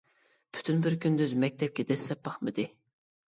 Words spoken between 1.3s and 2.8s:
مەكتەپكە دەسسەپ باقمىدى.